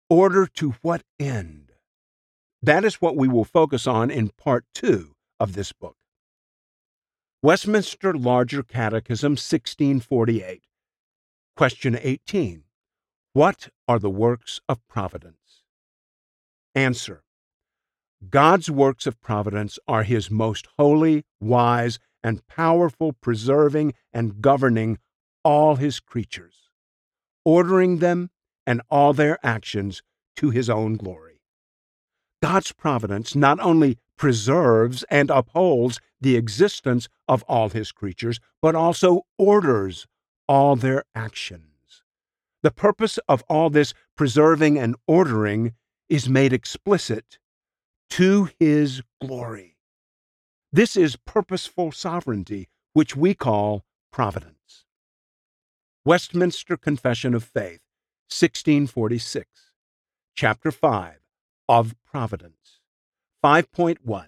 Order 0.09 0.47
to 0.55 0.75
what 0.81 1.03
end? 1.19 1.71
That 2.61 2.83
is 2.83 2.95
what 2.95 3.15
we 3.15 3.27
will 3.27 3.45
focus 3.45 3.85
on 3.87 4.09
in 4.09 4.29
part 4.29 4.65
two 4.73 5.13
of 5.39 5.53
this 5.53 5.71
book. 5.71 5.95
Westminster 7.41 8.13
Larger 8.13 8.63
Catechism 8.63 9.33
1648. 9.33 10.63
Question 11.55 11.97
18. 12.01 12.63
What 13.35 13.67
are 13.85 13.99
the 13.99 14.09
works 14.09 14.61
of 14.69 14.79
providence? 14.87 15.63
Answer. 16.73 17.25
God's 18.29 18.71
works 18.71 19.05
of 19.05 19.19
providence 19.19 19.77
are 19.89 20.03
his 20.03 20.31
most 20.31 20.69
holy, 20.77 21.25
wise, 21.41 21.99
and 22.23 22.47
powerful 22.47 23.11
preserving 23.11 23.93
and 24.13 24.41
governing 24.41 24.99
all 25.43 25.75
his 25.75 25.99
creatures, 25.99 26.69
ordering 27.43 27.97
them 27.97 28.29
and 28.65 28.81
all 28.89 29.11
their 29.11 29.37
actions 29.45 30.01
to 30.37 30.51
his 30.51 30.69
own 30.69 30.95
glory. 30.95 31.41
God's 32.41 32.71
providence 32.71 33.35
not 33.35 33.59
only 33.59 33.97
preserves 34.15 35.03
and 35.09 35.29
upholds 35.29 35.99
the 36.21 36.37
existence 36.37 37.09
of 37.27 37.43
all 37.49 37.67
his 37.67 37.91
creatures, 37.91 38.39
but 38.61 38.75
also 38.75 39.23
orders 39.37 40.07
all 40.47 40.77
their 40.77 41.03
actions. 41.13 41.74
The 42.65 42.71
purpose 42.71 43.19
of 43.29 43.43
all 43.47 43.69
this 43.69 43.93
preserving 44.17 44.79
and 44.79 44.95
ordering 45.05 45.75
is 46.09 46.27
made 46.27 46.51
explicit 46.51 47.37
to 48.09 48.49
his 48.57 49.03
glory. 49.21 49.77
This 50.73 50.97
is 50.97 51.15
purposeful 51.15 51.91
sovereignty, 51.91 52.67
which 52.93 53.15
we 53.15 53.35
call 53.35 53.85
providence. 54.11 54.85
Westminster 56.05 56.75
Confession 56.75 57.35
of 57.35 57.43
Faith, 57.43 57.81
1646, 58.33 59.47
Chapter 60.33 60.71
5 60.71 61.19
of 61.69 61.93
Providence. 62.03 62.79
5.1 63.43 64.25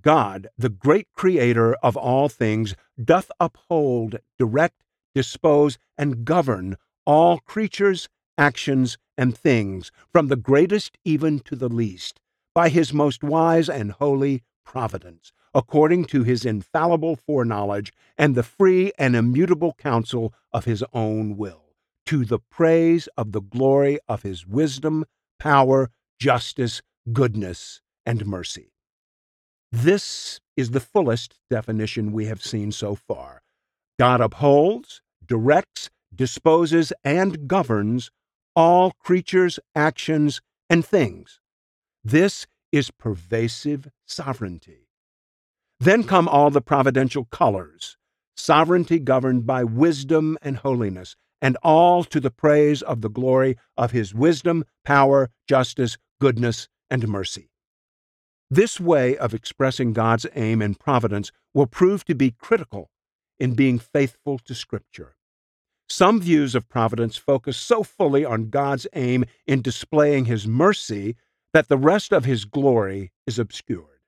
God, 0.00 0.48
the 0.56 0.70
great 0.70 1.08
creator 1.14 1.74
of 1.82 1.98
all 1.98 2.30
things, 2.30 2.74
doth 2.98 3.30
uphold, 3.38 4.20
direct, 4.38 4.84
dispose, 5.14 5.76
and 5.98 6.24
govern 6.24 6.78
all 7.08 7.38
creatures, 7.38 8.06
actions, 8.36 8.98
and 9.16 9.36
things, 9.36 9.90
from 10.12 10.28
the 10.28 10.36
greatest 10.36 10.98
even 11.06 11.40
to 11.40 11.56
the 11.56 11.68
least, 11.68 12.20
by 12.54 12.68
his 12.68 12.92
most 12.92 13.24
wise 13.24 13.70
and 13.70 13.92
holy 13.92 14.42
providence, 14.62 15.32
according 15.54 16.04
to 16.04 16.22
his 16.22 16.44
infallible 16.44 17.16
foreknowledge 17.16 17.90
and 18.18 18.34
the 18.34 18.42
free 18.42 18.92
and 18.98 19.16
immutable 19.16 19.74
counsel 19.78 20.34
of 20.52 20.66
his 20.66 20.84
own 20.92 21.38
will, 21.38 21.72
to 22.04 22.26
the 22.26 22.38
praise 22.38 23.08
of 23.16 23.32
the 23.32 23.40
glory 23.40 23.98
of 24.06 24.22
his 24.22 24.46
wisdom, 24.46 25.06
power, 25.38 25.90
justice, 26.20 26.82
goodness, 27.10 27.80
and 28.04 28.26
mercy. 28.26 28.74
This 29.72 30.40
is 30.58 30.72
the 30.72 30.80
fullest 30.80 31.36
definition 31.48 32.12
we 32.12 32.26
have 32.26 32.42
seen 32.42 32.70
so 32.70 32.94
far. 32.94 33.40
God 33.98 34.20
upholds, 34.20 35.00
directs, 35.26 35.88
disposes, 36.14 36.92
and 37.04 37.48
governs 37.48 38.10
all 38.56 38.92
creatures, 38.92 39.58
actions, 39.74 40.40
and 40.68 40.84
things. 40.84 41.40
This 42.04 42.46
is 42.72 42.90
pervasive 42.90 43.88
sovereignty. 44.06 44.88
Then 45.80 46.04
come 46.04 46.28
all 46.28 46.50
the 46.50 46.60
providential 46.60 47.24
colors 47.26 47.96
sovereignty 48.38 48.98
governed 48.98 49.46
by 49.46 49.64
wisdom 49.64 50.38
and 50.40 50.58
holiness, 50.58 51.16
and 51.42 51.56
all 51.62 52.04
to 52.04 52.20
the 52.20 52.30
praise 52.30 52.82
of 52.82 53.00
the 53.00 53.10
glory 53.10 53.56
of 53.76 53.90
his 53.90 54.14
wisdom, 54.14 54.64
power, 54.84 55.30
justice, 55.46 55.98
goodness, 56.20 56.68
and 56.90 57.06
mercy. 57.08 57.50
This 58.50 58.80
way 58.80 59.16
of 59.16 59.34
expressing 59.34 59.92
God's 59.92 60.26
aim 60.34 60.62
and 60.62 60.78
providence 60.78 61.30
will 61.52 61.66
prove 61.66 62.04
to 62.06 62.14
be 62.14 62.30
critical 62.30 62.90
in 63.38 63.54
being 63.54 63.78
faithful 63.78 64.38
to 64.38 64.54
Scripture. 64.54 65.16
Some 65.90 66.20
views 66.20 66.54
of 66.54 66.68
providence 66.68 67.16
focus 67.16 67.56
so 67.56 67.82
fully 67.82 68.24
on 68.24 68.50
God's 68.50 68.86
aim 68.94 69.24
in 69.46 69.62
displaying 69.62 70.26
his 70.26 70.46
mercy 70.46 71.16
that 71.54 71.68
the 71.68 71.78
rest 71.78 72.12
of 72.12 72.24
his 72.26 72.44
glory 72.44 73.12
is 73.26 73.38
obscured. 73.38 74.00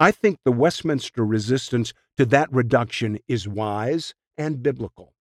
I 0.00 0.10
think 0.10 0.40
the 0.44 0.52
Westminster 0.52 1.24
resistance 1.24 1.92
to 2.16 2.26
that 2.26 2.52
reduction 2.52 3.18
is 3.28 3.46
wise 3.48 4.14
and 4.36 4.62
biblical. 4.62 5.14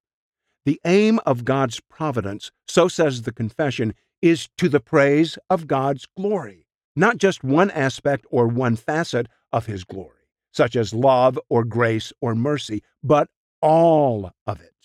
The 0.65 0.81
aim 0.85 1.19
of 1.25 1.45
God's 1.45 1.79
providence, 1.79 2.51
so 2.67 2.87
says 2.87 3.23
the 3.23 3.31
confession, 3.31 3.93
is 4.21 4.49
to 4.57 4.69
the 4.69 4.79
praise 4.79 5.37
of 5.49 5.67
God's 5.67 6.07
glory. 6.17 6.67
not 6.95 7.17
just 7.17 7.43
one 7.43 7.71
aspect 7.71 8.25
or 8.31 8.47
one 8.47 8.75
facet 8.75 9.27
of 9.51 9.65
his 9.65 9.83
glory, 9.83 10.27
such 10.51 10.75
as 10.75 10.93
love 10.93 11.39
or 11.49 11.63
grace 11.63 12.11
or 12.21 12.35
mercy, 12.35 12.83
but 13.03 13.29
all 13.61 14.31
of 14.47 14.61
it. 14.61 14.80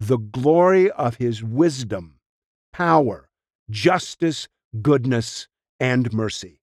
The 0.00 0.18
glory 0.18 0.90
of 0.90 1.16
his 1.16 1.42
wisdom, 1.42 2.18
power, 2.72 3.28
justice, 3.70 4.48
goodness, 4.82 5.48
and 5.80 6.12
mercy. 6.12 6.60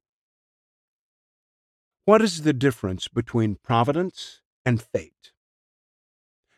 What 2.06 2.22
is 2.22 2.42
the 2.42 2.54
difference 2.54 3.08
between 3.08 3.56
providence 3.64 4.42
and 4.66 4.82
fate? 4.82 5.32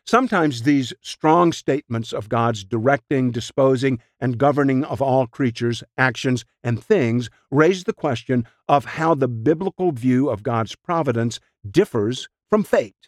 Sometimes 0.06 0.64
these 0.64 0.94
strong 1.02 1.54
statements 1.54 2.12
of 2.12 2.28
God's 2.28 2.64
directing, 2.66 3.32
disposing, 3.32 4.00
and 4.20 4.38
governing 4.38 4.84
of 4.84 5.02
all 5.02 5.28
creatures, 5.28 5.82
actions, 5.98 6.44
and 6.62 6.84
things 6.84 7.30
raise 7.50 7.86
the 7.86 7.94
question 7.94 8.46
of 8.68 8.86
how 8.86 9.16
the 9.16 9.30
biblical 9.30 9.92
view 9.92 10.30
of 10.30 10.44
God's 10.44 10.76
providence 10.76 11.40
differs 11.70 12.28
from 12.50 12.64
fate. 12.64 13.08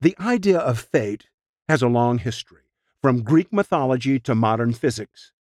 The 0.00 0.16
idea 0.20 0.58
of 0.58 0.78
fate 0.78 1.26
has 1.68 1.82
a 1.82 1.88
long 1.88 2.18
history, 2.18 2.65
from 3.02 3.22
Greek 3.22 3.52
mythology 3.52 4.18
to 4.20 4.34
modern 4.34 4.72
physics. 4.72 5.32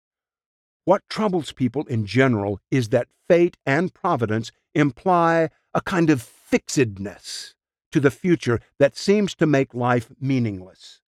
What 0.86 1.04
troubles 1.10 1.52
people 1.52 1.84
in 1.86 2.06
general 2.06 2.60
is 2.70 2.90
that 2.90 3.08
fate 3.28 3.58
and 3.66 3.94
providence 3.94 4.52
imply 4.74 5.50
a 5.74 5.82
kind 5.82 6.10
of 6.10 6.22
fixedness 6.22 7.56
to 7.92 8.00
the 8.00 8.12
future 8.12 8.60
that 8.78 8.98
seems 8.98 9.34
to 9.36 9.46
make 9.46 9.74
life 9.74 10.12
meaningless. 10.20 11.02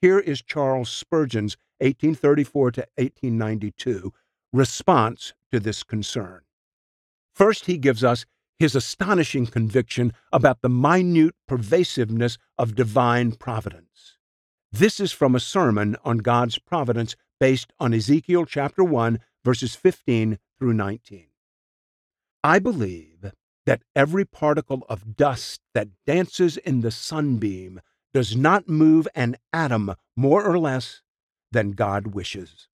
Here 0.00 0.18
is 0.18 0.42
Charles 0.42 0.90
Spurgeon's 0.90 1.56
1834 1.78 2.70
to 2.72 2.80
1892 2.96 4.12
response 4.52 5.32
to 5.50 5.60
this 5.60 5.82
concern. 5.82 6.42
First, 7.34 7.66
he 7.66 7.78
gives 7.78 8.04
us 8.04 8.26
his 8.58 8.76
astonishing 8.76 9.46
conviction 9.46 10.12
about 10.32 10.60
the 10.60 10.68
minute 10.68 11.34
pervasiveness 11.48 12.38
of 12.58 12.74
divine 12.74 13.32
providence. 13.32 14.18
This 14.74 15.00
is 15.00 15.12
from 15.12 15.34
a 15.34 15.40
sermon 15.40 15.96
on 16.02 16.18
God's 16.18 16.58
providence 16.58 17.14
based 17.38 17.74
on 17.78 17.92
Ezekiel 17.92 18.46
chapter 18.46 18.82
1, 18.82 19.18
verses 19.44 19.74
15 19.74 20.38
through 20.58 20.72
19. 20.72 21.26
I 22.42 22.58
believe 22.58 23.32
that 23.66 23.82
every 23.94 24.24
particle 24.24 24.86
of 24.88 25.14
dust 25.14 25.60
that 25.74 25.88
dances 26.06 26.56
in 26.56 26.80
the 26.80 26.90
sunbeam 26.90 27.82
does 28.14 28.34
not 28.34 28.66
move 28.66 29.06
an 29.14 29.36
atom 29.52 29.94
more 30.16 30.42
or 30.42 30.58
less 30.58 31.02
than 31.50 31.72
God 31.72 32.08
wishes. 32.08 32.68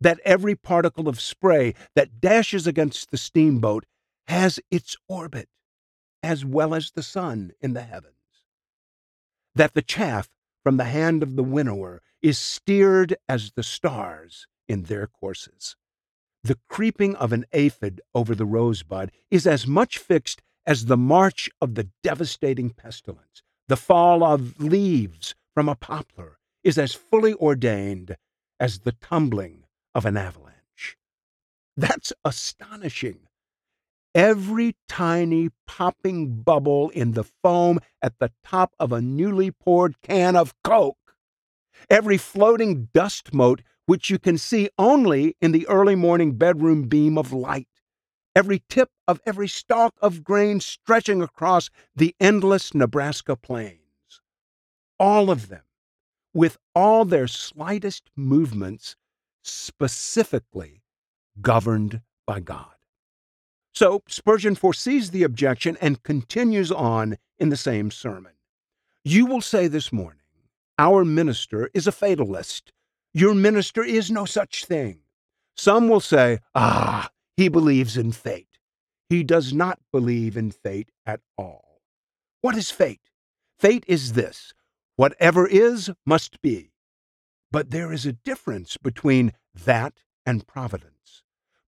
That 0.00 0.20
every 0.24 0.54
particle 0.54 1.08
of 1.08 1.20
spray 1.20 1.74
that 1.96 2.20
dashes 2.20 2.68
against 2.68 3.10
the 3.10 3.18
steamboat 3.18 3.84
has 4.28 4.60
its 4.70 4.96
orbit, 5.08 5.48
as 6.22 6.44
well 6.44 6.72
as 6.72 6.92
the 6.92 7.02
sun 7.02 7.50
in 7.60 7.72
the 7.72 7.82
heavens. 7.82 8.14
That 9.56 9.74
the 9.74 9.82
chaff 9.82 10.28
from 10.62 10.76
the 10.76 10.84
hand 10.84 11.22
of 11.22 11.36
the 11.36 11.42
winnower 11.42 12.02
is 12.20 12.38
steered 12.38 13.16
as 13.28 13.52
the 13.52 13.62
stars 13.62 14.46
in 14.68 14.84
their 14.84 15.06
courses. 15.06 15.76
The 16.44 16.58
creeping 16.68 17.14
of 17.16 17.32
an 17.32 17.44
aphid 17.52 18.00
over 18.14 18.34
the 18.34 18.46
rosebud 18.46 19.12
is 19.30 19.46
as 19.46 19.66
much 19.66 19.98
fixed 19.98 20.42
as 20.66 20.86
the 20.86 20.96
march 20.96 21.50
of 21.60 21.74
the 21.74 21.88
devastating 22.02 22.70
pestilence. 22.70 23.42
The 23.68 23.76
fall 23.76 24.24
of 24.24 24.60
leaves 24.60 25.34
from 25.54 25.68
a 25.68 25.74
poplar 25.74 26.38
is 26.64 26.78
as 26.78 26.94
fully 26.94 27.34
ordained 27.34 28.16
as 28.58 28.80
the 28.80 28.92
tumbling 28.92 29.64
of 29.94 30.04
an 30.04 30.16
avalanche. 30.16 30.96
That's 31.76 32.12
astonishing. 32.24 33.20
Every 34.14 34.76
tiny 34.88 35.48
popping 35.66 36.42
bubble 36.42 36.90
in 36.90 37.12
the 37.12 37.24
foam 37.24 37.80
at 38.02 38.18
the 38.18 38.30
top 38.44 38.74
of 38.78 38.92
a 38.92 39.00
newly 39.00 39.50
poured 39.50 40.00
can 40.02 40.36
of 40.36 40.54
Coke, 40.62 41.16
every 41.88 42.18
floating 42.18 42.88
dust 42.92 43.32
mote 43.32 43.62
which 43.86 44.10
you 44.10 44.18
can 44.18 44.36
see 44.36 44.68
only 44.78 45.34
in 45.40 45.52
the 45.52 45.66
early 45.66 45.94
morning 45.94 46.36
bedroom 46.36 46.88
beam 46.88 47.16
of 47.16 47.32
light, 47.32 47.68
every 48.36 48.62
tip 48.68 48.90
of 49.08 49.20
every 49.24 49.48
stalk 49.48 49.94
of 50.02 50.22
grain 50.22 50.60
stretching 50.60 51.22
across 51.22 51.70
the 51.96 52.14
endless 52.20 52.74
Nebraska 52.74 53.34
plains. 53.34 54.20
All 54.98 55.30
of 55.30 55.48
them, 55.48 55.64
with 56.34 56.58
all 56.74 57.04
their 57.06 57.26
slightest 57.26 58.10
movements, 58.14 58.94
specifically 59.42 60.82
governed 61.40 62.02
by 62.26 62.40
God. 62.40 62.74
So 63.82 64.04
Spurgeon 64.06 64.54
foresees 64.54 65.10
the 65.10 65.24
objection 65.24 65.76
and 65.80 66.00
continues 66.04 66.70
on 66.70 67.16
in 67.40 67.48
the 67.48 67.56
same 67.56 67.90
sermon. 67.90 68.34
You 69.04 69.26
will 69.26 69.40
say 69.40 69.66
this 69.66 69.92
morning, 69.92 70.20
Our 70.78 71.04
minister 71.04 71.68
is 71.74 71.88
a 71.88 71.90
fatalist 71.90 72.72
your 73.12 73.34
minister 73.34 73.82
is 73.82 74.08
no 74.08 74.24
such 74.24 74.66
thing. 74.66 75.00
Some 75.56 75.88
will 75.88 75.98
say, 75.98 76.38
Ah, 76.54 77.10
he 77.36 77.48
believes 77.48 77.96
in 77.96 78.12
fate. 78.12 78.60
He 79.08 79.24
does 79.24 79.52
not 79.52 79.80
believe 79.90 80.36
in 80.36 80.52
fate 80.52 80.92
at 81.04 81.20
all. 81.36 81.82
What 82.40 82.56
is 82.56 82.70
fate? 82.70 83.10
Fate 83.58 83.84
is 83.88 84.12
this 84.12 84.54
whatever 84.94 85.44
is 85.44 85.90
must 86.06 86.40
be. 86.40 86.70
But 87.50 87.70
there 87.70 87.92
is 87.92 88.06
a 88.06 88.12
difference 88.12 88.76
between 88.76 89.32
that 89.56 89.94
and 90.24 90.46
providence. 90.46 91.24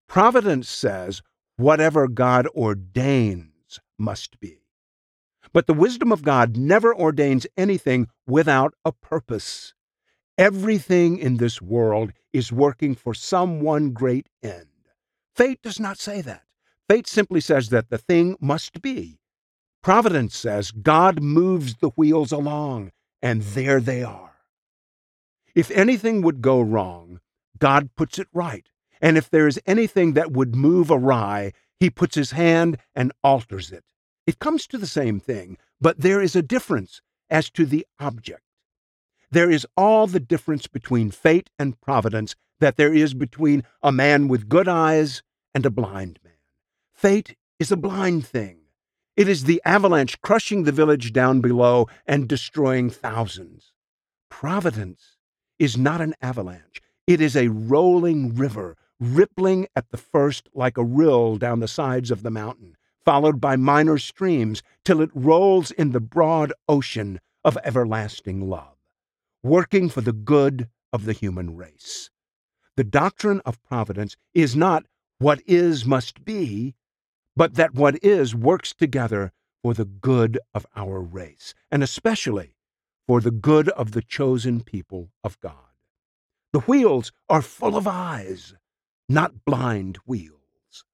Providence 0.07 0.69
says 0.69 1.21
whatever 1.57 2.07
God 2.07 2.47
ordains 2.55 3.79
must 3.97 4.39
be. 4.39 4.59
But 5.53 5.67
the 5.67 5.73
wisdom 5.73 6.11
of 6.11 6.23
God 6.23 6.57
never 6.57 6.93
ordains 6.93 7.47
anything 7.55 8.07
without 8.27 8.73
a 8.83 8.91
purpose. 8.91 9.73
Everything 10.37 11.17
in 11.17 11.37
this 11.37 11.61
world 11.61 12.11
is 12.33 12.51
working 12.51 12.93
for 12.93 13.13
some 13.13 13.61
one 13.61 13.91
great 13.91 14.27
end. 14.43 14.67
Fate 15.33 15.61
does 15.61 15.79
not 15.79 15.97
say 15.97 16.21
that. 16.21 16.43
Fate 16.89 17.07
simply 17.07 17.39
says 17.39 17.69
that 17.69 17.89
the 17.89 17.97
thing 17.97 18.35
must 18.41 18.81
be. 18.81 19.19
Providence 19.81 20.35
says 20.35 20.71
God 20.71 21.21
moves 21.21 21.75
the 21.75 21.89
wheels 21.89 22.31
along, 22.31 22.91
and 23.21 23.41
there 23.41 23.79
they 23.79 24.03
are. 24.03 24.33
If 25.53 25.71
anything 25.71 26.21
would 26.21 26.41
go 26.41 26.59
wrong, 26.59 27.21
God 27.57 27.91
puts 27.95 28.19
it 28.19 28.27
right. 28.33 28.67
And 29.01 29.17
if 29.17 29.29
there 29.29 29.47
is 29.47 29.59
anything 29.65 30.13
that 30.13 30.31
would 30.31 30.55
move 30.55 30.89
awry, 30.89 31.51
he 31.79 31.89
puts 31.89 32.15
his 32.15 32.31
hand 32.31 32.77
and 32.95 33.11
alters 33.23 33.71
it. 33.71 33.83
It 34.25 34.39
comes 34.39 34.65
to 34.67 34.77
the 34.77 34.87
same 34.87 35.19
thing, 35.19 35.57
but 35.79 35.99
there 35.99 36.21
is 36.21 36.35
a 36.35 36.41
difference 36.41 37.01
as 37.29 37.49
to 37.51 37.65
the 37.65 37.85
object. 37.99 38.41
There 39.31 39.51
is 39.51 39.67
all 39.75 40.07
the 40.07 40.19
difference 40.19 40.67
between 40.67 41.11
fate 41.11 41.49
and 41.59 41.79
providence 41.81 42.35
that 42.59 42.77
there 42.77 42.93
is 42.93 43.13
between 43.13 43.63
a 43.83 43.91
man 43.91 44.27
with 44.27 44.49
good 44.49 44.67
eyes 44.67 45.23
and 45.53 45.65
a 45.65 45.69
blind 45.69 46.19
man. 46.23 46.33
Fate 46.93 47.35
is 47.59 47.71
a 47.71 47.77
blind 47.77 48.25
thing. 48.25 48.59
It 49.17 49.27
is 49.27 49.43
the 49.43 49.61
avalanche 49.65 50.21
crushing 50.21 50.63
the 50.63 50.71
village 50.71 51.13
down 51.13 51.41
below 51.41 51.87
and 52.05 52.27
destroying 52.27 52.89
thousands. 52.89 53.71
Providence 54.29 55.17
is 55.59 55.77
not 55.77 56.01
an 56.01 56.13
avalanche. 56.21 56.81
It 57.07 57.21
is 57.21 57.35
a 57.35 57.47
rolling 57.47 58.35
river, 58.35 58.75
rippling 58.99 59.67
at 59.75 59.89
the 59.91 59.97
first 59.97 60.49
like 60.53 60.77
a 60.77 60.83
rill 60.83 61.37
down 61.37 61.59
the 61.59 61.67
sides 61.67 62.11
of 62.11 62.23
the 62.23 62.31
mountain, 62.31 62.75
followed 63.03 63.39
by 63.41 63.55
minor 63.55 63.97
streams, 63.97 64.63
till 64.83 65.01
it 65.01 65.09
rolls 65.13 65.71
in 65.71 65.91
the 65.91 65.99
broad 65.99 66.53
ocean 66.67 67.19
of 67.43 67.57
everlasting 67.63 68.49
love 68.49 68.75
working 69.45 69.87
for 69.87 70.01
the 70.01 70.11
good 70.11 70.67
of 70.91 71.05
the 71.05 71.13
human 71.13 71.55
race. 71.55 72.09
The 72.77 72.83
doctrine 72.83 73.41
of 73.45 73.63
providence 73.63 74.17
is 74.33 74.55
not 74.55 74.87
what 75.19 75.39
is 75.45 75.85
must 75.85 76.25
be, 76.25 76.73
but 77.35 77.53
that 77.53 77.75
what 77.75 78.03
is 78.03 78.33
works 78.33 78.73
together 78.73 79.31
for 79.61 79.75
the 79.75 79.85
good 79.85 80.39
of 80.55 80.65
our 80.75 80.99
race, 80.99 81.53
and 81.71 81.83
especially 81.83 82.55
for 83.05 83.21
the 83.21 83.29
good 83.29 83.69
of 83.69 83.91
the 83.91 84.01
chosen 84.01 84.63
people 84.63 85.11
of 85.23 85.39
God. 85.39 85.75
The 86.51 86.61
wheels 86.61 87.11
are 87.29 87.43
full 87.43 87.77
of 87.77 87.87
eyes, 87.87 88.55
not 89.07 89.45
blind 89.45 89.97
wheels. 90.05 90.85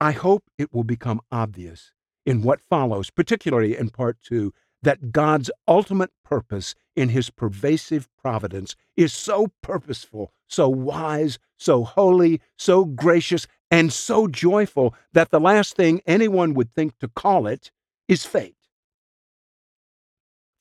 I 0.00 0.12
hope 0.12 0.44
it 0.58 0.72
will 0.72 0.84
become 0.84 1.20
obvious 1.30 1.92
in 2.26 2.42
what 2.42 2.60
follows, 2.60 3.10
particularly 3.10 3.76
in 3.76 3.90
part 3.90 4.18
two, 4.22 4.52
that 4.82 5.12
God's 5.12 5.50
ultimate 5.66 6.10
purpose 6.24 6.74
in 6.94 7.08
his 7.08 7.30
pervasive 7.30 8.08
providence 8.16 8.76
is 8.96 9.12
so 9.12 9.48
purposeful, 9.62 10.32
so 10.46 10.68
wise, 10.68 11.38
so 11.58 11.84
holy, 11.84 12.40
so 12.56 12.84
gracious, 12.84 13.46
and 13.70 13.92
so 13.92 14.28
joyful 14.28 14.94
that 15.12 15.30
the 15.30 15.40
last 15.40 15.74
thing 15.74 16.00
anyone 16.06 16.54
would 16.54 16.70
think 16.70 16.98
to 16.98 17.08
call 17.08 17.46
it 17.46 17.70
is 18.08 18.24
fate. 18.24 18.56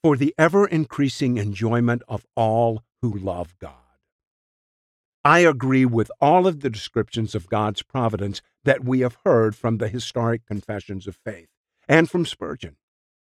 For 0.02 0.18
the 0.18 0.34
ever 0.38 0.66
increasing 0.66 1.38
enjoyment 1.38 2.02
of 2.08 2.26
all 2.36 2.84
who 3.02 3.18
love 3.18 3.56
God. 3.60 3.83
I 5.26 5.40
agree 5.40 5.86
with 5.86 6.12
all 6.20 6.48
of 6.48 6.60
the 6.60 6.70
descriptions 6.70 7.34
of 7.34 7.50
God's 7.50 7.82
providence 7.82 8.42
that 8.66 8.84
we 8.84 9.00
have 9.00 9.18
heard 9.24 9.56
from 9.56 9.78
the 9.78 9.88
historic 9.88 10.46
confessions 10.46 11.08
of 11.08 11.16
faith 11.16 11.48
and 11.88 12.10
from 12.10 12.26
Spurgeon. 12.26 12.76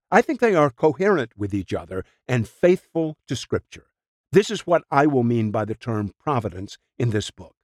I 0.09 0.21
think 0.21 0.39
they 0.39 0.55
are 0.55 0.71
coherent 0.71 1.31
with 1.37 1.53
each 1.53 1.73
other 1.73 2.03
and 2.27 2.47
faithful 2.47 3.17
to 3.27 3.35
Scripture. 3.35 3.87
This 4.31 4.49
is 4.49 4.61
what 4.61 4.83
I 4.89 5.05
will 5.05 5.23
mean 5.23 5.51
by 5.51 5.65
the 5.65 5.75
term 5.75 6.11
providence 6.19 6.77
in 6.97 7.11
this 7.11 7.29
book. 7.29 7.55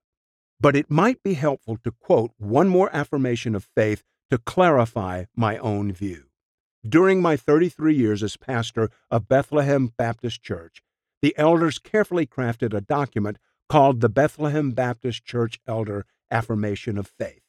But 0.60 0.76
it 0.76 0.92
might 0.92 1.24
be 1.24 1.34
helpful 1.34 1.78
to 1.84 1.92
quote 1.92 2.32
one 2.38 2.70
more 2.70 2.96
affirmation 2.96 3.56
of 3.56 3.68
faith 3.76 4.04
to 4.30 4.38
clarify 4.38 5.26
my 5.36 5.58
own 5.58 5.92
view. 5.92 6.26
During 6.88 7.22
my 7.22 7.38
33 7.38 7.96
years 7.96 8.22
as 8.22 8.38
pastor 8.38 8.90
of 9.10 9.28
Bethlehem 9.28 9.92
Baptist 9.98 10.44
Church, 10.44 10.84
the 11.22 11.36
elders 11.38 11.80
carefully 11.80 12.26
crafted 12.26 12.74
a 12.74 12.82
document 12.82 13.38
called 13.72 14.02
the 14.02 14.10
Bethlehem 14.10 14.72
Baptist 14.72 15.24
Church 15.24 15.58
Elder 15.66 16.06
Affirmation 16.30 16.98
of 16.98 17.08
Faith. 17.08 17.40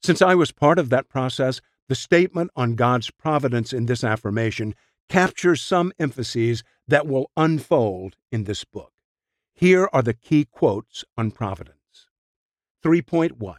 Since 0.00 0.22
I 0.22 0.36
was 0.36 0.52
part 0.52 0.78
of 0.78 0.90
that 0.90 1.08
process, 1.08 1.60
the 1.88 1.96
statement 1.96 2.52
on 2.54 2.76
God's 2.76 3.10
providence 3.10 3.72
in 3.72 3.86
this 3.86 4.04
affirmation 4.04 4.76
captures 5.08 5.60
some 5.60 5.92
emphases 5.98 6.62
that 6.86 7.08
will 7.08 7.32
unfold 7.36 8.14
in 8.30 8.44
this 8.44 8.62
book. 8.62 8.92
Here 9.52 9.88
are 9.92 10.02
the 10.02 10.14
key 10.14 10.44
quotes 10.44 11.04
on 11.18 11.32
providence 11.32 12.06
3.1 12.84 13.56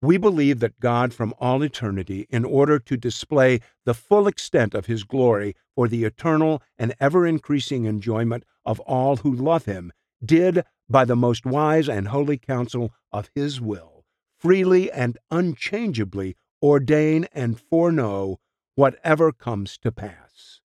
we 0.00 0.16
believe 0.16 0.60
that 0.60 0.80
God 0.80 1.12
from 1.12 1.34
all 1.38 1.62
eternity, 1.62 2.26
in 2.30 2.46
order 2.46 2.78
to 2.78 2.96
display 2.96 3.60
the 3.84 3.94
full 3.94 4.26
extent 4.26 4.72
of 4.72 4.86
His 4.86 5.04
glory 5.04 5.54
for 5.74 5.86
the 5.86 6.04
eternal 6.04 6.62
and 6.78 6.94
ever 6.98 7.26
increasing 7.26 7.84
enjoyment 7.84 8.44
of 8.64 8.80
all 8.80 9.16
who 9.16 9.34
love 9.34 9.66
Him, 9.66 9.92
did, 10.24 10.64
by 10.88 11.04
the 11.04 11.16
most 11.16 11.46
wise 11.46 11.88
and 11.88 12.08
holy 12.08 12.38
counsel 12.38 12.92
of 13.12 13.30
His 13.34 13.60
will, 13.60 14.04
freely 14.38 14.90
and 14.90 15.18
unchangeably 15.30 16.36
ordain 16.62 17.26
and 17.32 17.60
foreknow 17.60 18.38
whatever 18.74 19.32
comes 19.32 19.78
to 19.78 19.92
pass. 19.92 20.60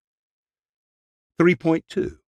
3.2 1.40 2.18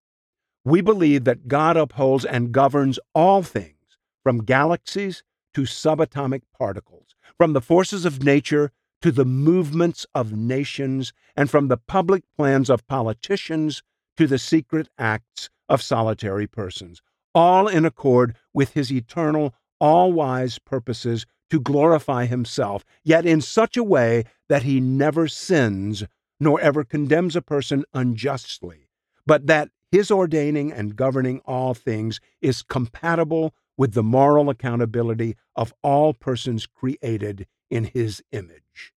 We 0.64 0.80
believe 0.80 1.24
that 1.24 1.48
God 1.48 1.76
upholds 1.76 2.24
and 2.24 2.52
governs 2.52 2.98
all 3.14 3.42
things, 3.42 3.76
from 4.22 4.44
galaxies 4.44 5.22
to 5.54 5.62
subatomic 5.62 6.42
particles, 6.56 7.14
from 7.36 7.52
the 7.52 7.60
forces 7.60 8.04
of 8.04 8.22
nature 8.22 8.70
to 9.02 9.10
the 9.10 9.24
movements 9.24 10.06
of 10.14 10.32
nations, 10.32 11.12
and 11.36 11.50
from 11.50 11.68
the 11.68 11.76
public 11.76 12.22
plans 12.36 12.70
of 12.70 12.86
politicians 12.86 13.82
to 14.16 14.26
the 14.26 14.38
secret 14.38 14.88
acts 14.96 15.50
of 15.68 15.82
solitary 15.82 16.46
persons, 16.46 17.02
all 17.34 17.68
in 17.68 17.84
accord 17.84 18.36
with 18.52 18.72
his 18.72 18.92
eternal, 18.92 19.54
all 19.80 20.12
wise 20.12 20.58
purposes 20.58 21.26
to 21.50 21.60
glorify 21.60 22.26
himself, 22.26 22.84
yet 23.04 23.26
in 23.26 23.40
such 23.40 23.76
a 23.76 23.84
way 23.84 24.24
that 24.48 24.62
he 24.62 24.80
never 24.80 25.28
sins 25.28 26.04
nor 26.40 26.60
ever 26.60 26.82
condemns 26.82 27.36
a 27.36 27.42
person 27.42 27.84
unjustly, 27.92 28.88
but 29.26 29.46
that 29.46 29.70
his 29.90 30.10
ordaining 30.10 30.72
and 30.72 30.96
governing 30.96 31.40
all 31.44 31.74
things 31.74 32.20
is 32.40 32.62
compatible 32.62 33.54
with 33.76 33.92
the 33.92 34.02
moral 34.02 34.48
accountability 34.48 35.36
of 35.54 35.74
all 35.82 36.14
persons 36.14 36.66
created 36.66 37.46
in 37.70 37.84
his 37.84 38.22
image. 38.32 38.92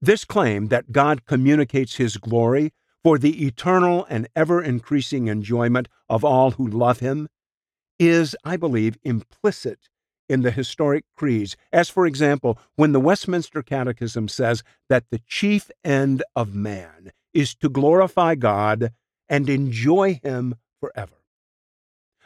This 0.00 0.24
claim 0.24 0.68
that 0.68 0.92
God 0.92 1.24
communicates 1.24 1.96
his 1.96 2.16
glory 2.16 2.72
for 3.04 3.18
the 3.18 3.46
eternal 3.46 4.06
and 4.08 4.26
ever 4.34 4.62
increasing 4.62 5.28
enjoyment 5.28 5.86
of 6.08 6.24
all 6.24 6.52
who 6.52 6.66
love 6.66 7.00
him 7.00 7.28
is, 7.98 8.34
I 8.44 8.56
believe, 8.56 8.98
implicit 9.04 9.90
in 10.26 10.40
the 10.40 10.50
historic 10.50 11.04
creeds, 11.14 11.54
as, 11.70 11.90
for 11.90 12.06
example, 12.06 12.58
when 12.76 12.92
the 12.92 13.00
Westminster 13.00 13.62
Catechism 13.62 14.26
says 14.28 14.62
that 14.88 15.04
the 15.10 15.20
chief 15.26 15.70
end 15.84 16.22
of 16.34 16.54
man 16.54 17.12
is 17.34 17.54
to 17.56 17.68
glorify 17.68 18.34
God 18.34 18.90
and 19.28 19.50
enjoy 19.50 20.18
him 20.22 20.54
forever. 20.80 21.12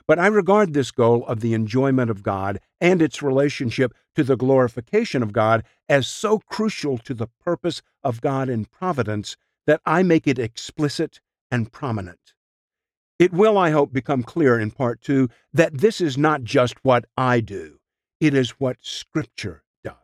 But 0.07 0.21
I 0.21 0.29
regard 0.29 0.73
this 0.73 0.93
goal 0.93 1.27
of 1.27 1.41
the 1.41 1.55
enjoyment 1.55 2.09
of 2.09 2.23
God 2.23 2.61
and 2.81 3.03
its 3.03 3.21
relationship 3.21 3.93
to 4.15 4.23
the 4.23 4.37
glorification 4.37 5.23
of 5.23 5.33
God 5.33 5.65
as 5.89 6.07
so 6.07 6.39
crucial 6.39 6.99
to 6.99 7.15
the 7.15 7.29
purpose 7.45 7.83
of 8.03 8.21
God 8.21 8.49
in 8.49 8.65
providence 8.65 9.37
that 9.69 9.81
I 9.87 10.03
make 10.03 10.27
it 10.27 10.41
explicit 10.41 11.21
and 11.53 11.71
prominent. 11.71 12.35
It 13.21 13.33
will, 13.33 13.57
I 13.57 13.71
hope, 13.71 13.93
become 13.93 14.25
clear 14.25 14.59
in 14.59 14.73
part 14.73 15.01
two 15.01 15.29
that 15.53 15.79
this 15.79 16.01
is 16.01 16.19
not 16.19 16.43
just 16.43 16.85
what 16.85 17.05
I 17.17 17.39
do, 17.39 17.79
it 18.21 18.35
is 18.35 18.59
what 18.59 18.79
Scripture 18.81 19.63
does. 19.85 19.95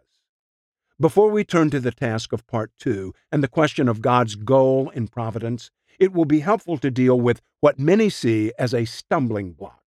Before 1.00 1.30
we 1.30 1.42
turn 1.42 1.70
to 1.70 1.80
the 1.80 1.90
task 1.90 2.32
of 2.32 2.46
part 2.46 2.70
two 2.78 3.12
and 3.32 3.42
the 3.42 3.48
question 3.48 3.88
of 3.88 4.00
God's 4.00 4.36
goal 4.36 4.90
in 4.90 5.08
providence, 5.08 5.72
it 5.98 6.12
will 6.12 6.24
be 6.24 6.38
helpful 6.38 6.78
to 6.78 6.90
deal 6.92 7.20
with 7.20 7.40
what 7.58 7.80
many 7.80 8.08
see 8.08 8.52
as 8.56 8.72
a 8.72 8.84
stumbling 8.84 9.54
block 9.54 9.80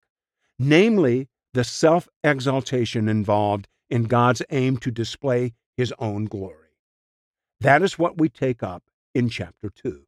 namely 0.60 1.28
the 1.54 1.64
self 1.64 2.08
exaltation 2.24 3.08
involved 3.08 3.68
in 3.90 4.04
God's 4.04 4.42
aim 4.50 4.78
to 4.78 4.92
display 4.92 5.54
his 5.76 5.94
own 6.00 6.26
glory. 6.26 6.70
That 7.62 7.82
is 7.82 7.98
what 7.98 8.18
we 8.20 8.30
take 8.30 8.62
up 8.62 8.84
in 9.18 9.30
chapter 9.30 9.72
2. 9.72 10.07